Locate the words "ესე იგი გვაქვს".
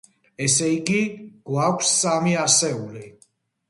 0.45-1.95